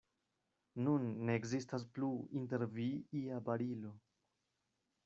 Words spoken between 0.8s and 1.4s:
Nun ne